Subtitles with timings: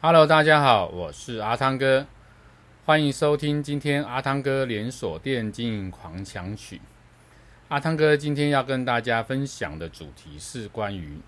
[0.00, 2.06] Hello，大家好，我是阿汤哥，
[2.84, 6.80] 欢迎收听今天阿汤哥连锁店经营狂想曲。
[7.66, 11.18] 阿汤哥今天要跟大家分享的主题是关于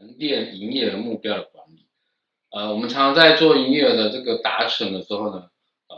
[0.00, 1.86] 门店营业额目标的管理。
[2.50, 5.50] 呃，我们常常在做营业额的这个达成的时候呢，
[5.88, 5.96] 呃，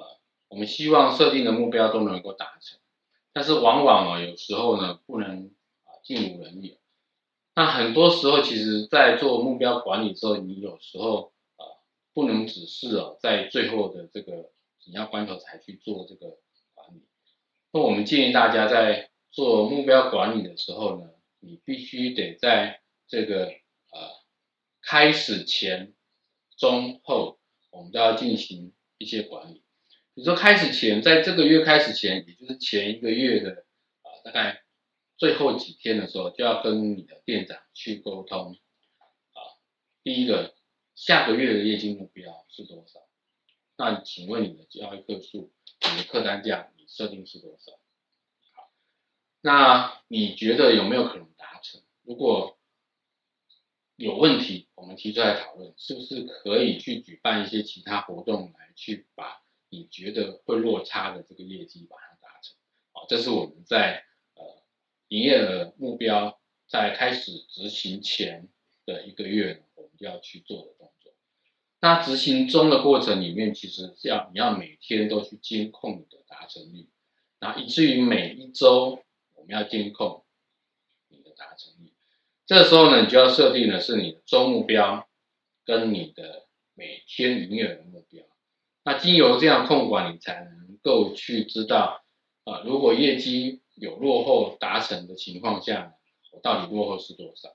[0.49, 2.79] 我们希望设定的目标都能够达成，
[3.35, 5.51] 但是往往啊，有时候呢，不能
[5.85, 6.79] 啊尽如人意。
[7.55, 11.33] 那很多时候，其实在做目标管理之后，你有时候。
[12.13, 16.39] 不能只是哦，在最后的这个紧要关头才去做这个
[16.75, 17.07] 管理。
[17.73, 24.11] 那我们建议大家在做目标管理的时候呢，你必须得在这个呃
[24.83, 25.95] 开始前、
[26.57, 27.39] 中、后，
[27.71, 29.63] 我们都要进行一些管理。
[30.15, 33.65] 比如说开始前，在这个月开始前，也就是前一个月的
[34.03, 34.63] 啊、大概
[35.17, 38.59] 最后几天的时候，就要跟你的店长去沟通
[39.35, 39.39] 啊、
[40.03, 40.55] 第一个。
[41.01, 43.01] 下个月的业绩目标是多少？
[43.79, 47.73] 那请问你的交易客数、你的客单价，你设定是多少？
[48.53, 48.71] 好，
[49.41, 51.81] 那你觉得有没有可能达成？
[52.03, 52.59] 如果
[53.97, 62.55] 有问题，我们提出来讨论，是不是可以去举办一些其他活动来去把你觉得会落差的这个业绩把它达成？
[62.93, 64.05] 好，这是我们在
[64.35, 64.63] 呃
[65.09, 68.51] 营业额目标在开始执行前
[68.85, 69.65] 的一个月。
[70.05, 71.13] 要去做的动作，
[71.81, 76.89] 那执行中的过程里面，其实是要你要每天都去监控你的达成率，
[77.39, 79.03] 那以至于每一周
[79.35, 80.25] 我们要监控
[81.09, 81.93] 你的达成率。
[82.47, 85.09] 这时候呢，你就要设定的是你的周目标
[85.65, 88.25] 跟你的每天营业额目标。
[88.83, 92.03] 那经由这样控管，你才能够去知道
[92.45, 95.95] 啊，如果业绩有落后达成的情况下，
[96.33, 97.51] 我到底落后是多少？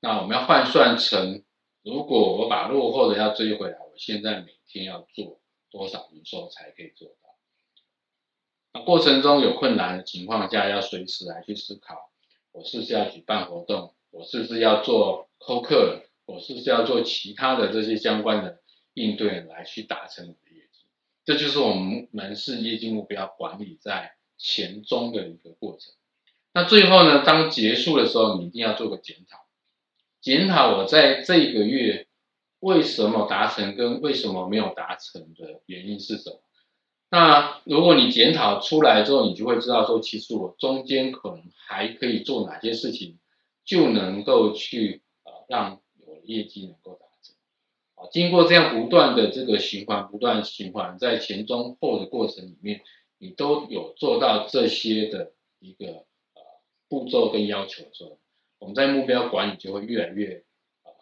[0.00, 1.42] 那我们要换算成，
[1.82, 7.36] 如果我把落后的要追回来，我现在每天要做多少营收才可以做到？
[8.72, 12.10] 那过程中有困难的情况下，要随时来去思考，
[12.52, 13.94] 我是不是要举办活动？
[14.10, 16.02] 我是不是要做扣客？
[16.24, 18.60] 我是不是要做其他的这些相关的
[18.94, 20.86] 应对来去达成我的业绩？
[21.24, 25.92] 这就是我们门市业绩目标管理在前中的一个过程。
[26.52, 29.44] 那最后呢，当结束的时候，你一定要做个检讨。
[30.20, 32.06] 检讨我在这个月
[32.58, 36.42] 为什么达成跟为什么没有达成的原因是什么？
[37.08, 43.18] 那如果你检讨出来之后，你就会知道说，其实我中间可能还可以做哪些事情，
[43.64, 47.34] 就能够去呃让我的业绩能够达成。
[47.94, 52.82] 啊，经过这样不断的这个循环，不断循环，在前中后的过程里面，
[53.18, 56.42] 你都有做到这些的一个呃
[56.88, 58.18] 步骤跟要求的时候。
[58.60, 60.44] 我们在目标管理就会越来越
[60.82, 60.94] 啊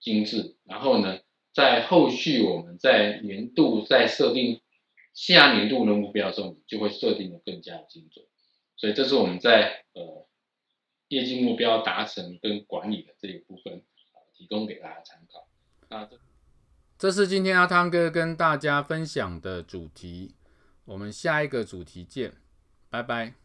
[0.00, 1.20] 精致，然后呢，
[1.52, 4.60] 在后续我们在年度在设定
[5.12, 8.26] 下年度的目标的时候，就会设定的更加精准。
[8.76, 10.26] 所以这是我们在呃
[11.08, 15.46] 业绩目标达成跟管理的这一部分啊，提供给大家参考。
[15.88, 16.18] 那这
[16.96, 20.34] 这是今天阿汤哥跟大家分享的主题，
[20.86, 22.32] 我们下一个主题见，
[22.88, 23.43] 拜拜。